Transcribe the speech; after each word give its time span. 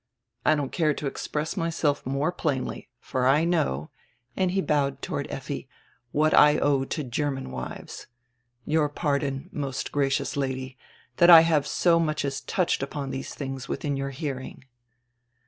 I 0.43 0.55
don't 0.55 0.71
care 0.71 0.95
to 0.95 1.05
express 1.05 1.55
myself 1.55 2.03
more 2.07 2.31
plainly, 2.31 2.89
for 2.99 3.27
I 3.27 3.43
know"— 3.45 3.91
and 4.35 4.49
he 4.49 4.59
bowed 4.59 4.99
toward 5.03 5.29
Effi— 5.29 5.69
"what 6.11 6.33
I 6.33 6.57
owe 6.57 6.85
to 6.85 7.03
German 7.03 7.51
wives. 7.51 8.07
Your 8.65 8.89
pardon, 8.89 9.47
most 9.51 9.91
gracious 9.91 10.35
Lady, 10.35 10.75
diat 11.19 11.29
I 11.29 11.41
have 11.41 11.67
so 11.67 11.99
much 11.99 12.25
as 12.25 12.41
touched 12.41 12.81
upon 12.81 13.11
tiiese 13.11 13.37
tilings 13.37 13.67
within 13.67 13.95
your 13.95 14.09
hearing." 14.09 14.65